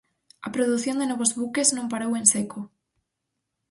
A 0.47 0.49
produción 0.55 0.95
de 0.99 1.09
novos 1.11 1.31
buques 1.39 1.69
non 1.75 1.91
parou 1.93 2.11
en 2.19 2.25
seco. 2.33 2.59